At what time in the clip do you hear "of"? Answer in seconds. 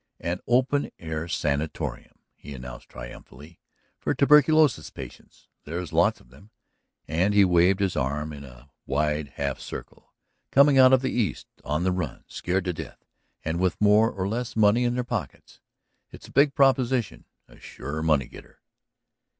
6.19-6.29, 10.91-11.03